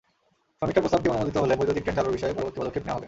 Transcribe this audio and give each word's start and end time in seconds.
সমীক্ষা 0.59 0.81
প্রস্তাবটি 0.83 1.07
অনুমোদিত 1.11 1.35
হলে 1.43 1.53
বৈদ্যুতিক 1.59 1.83
ট্রেন 1.85 1.95
চালুর 1.97 2.15
বিষয়ে 2.17 2.35
পরবর্তী 2.37 2.57
পদক্ষেপ 2.61 2.83
নেওয়া 2.85 2.95
হবে। 2.97 2.99